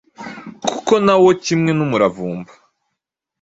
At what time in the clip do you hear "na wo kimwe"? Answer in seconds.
1.05-1.71